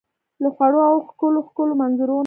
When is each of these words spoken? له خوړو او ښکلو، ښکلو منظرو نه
له 0.41 0.49
خوړو 0.55 0.79
او 0.89 0.97
ښکلو، 1.07 1.39
ښکلو 1.47 1.73
منظرو 1.81 2.15
نه 2.17 2.19